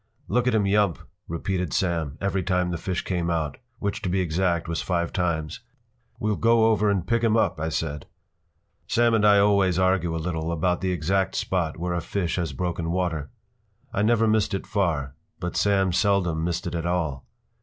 p> 0.27 0.33
“Look 0.33 0.47
at 0.47 0.55
him 0.55 0.65
yump!” 0.65 0.97
repeated 1.27 1.73
Sam, 1.73 2.17
every 2.19 2.41
time 2.41 2.71
the 2.71 2.79
fish 2.79 3.03
came 3.03 3.29
out, 3.29 3.57
which, 3.77 4.01
to 4.01 4.09
be 4.09 4.19
exact, 4.19 4.67
was 4.67 4.81
five 4.81 5.13
times. 5.13 5.59
“We’ll 6.19 6.37
go 6.37 6.71
over 6.71 6.89
and 6.89 7.05
pick 7.05 7.23
him 7.23 7.37
up,” 7.37 7.59
I 7.59 7.69
said. 7.69 8.07
Sam 8.87 9.13
and 9.13 9.23
I 9.23 9.37
always 9.37 9.77
argue 9.77 10.15
a 10.15 10.17
little 10.17 10.51
about 10.51 10.81
the 10.81 10.91
exact 10.91 11.35
spot 11.35 11.77
where 11.77 11.93
a 11.93 12.01
fish 12.01 12.37
has 12.37 12.51
broken 12.51 12.89
water. 12.91 13.29
I 13.93 14.01
never 14.01 14.27
missed 14.27 14.55
it 14.55 14.65
far, 14.65 15.13
but 15.39 15.55
Sam 15.55 15.91
seldom 15.91 16.43
missed 16.43 16.65
it 16.65 16.73
at 16.73 16.87
all. 16.87 17.23